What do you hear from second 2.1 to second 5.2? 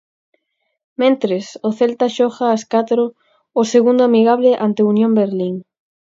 xoga as catro o segundo amigable ante o Unión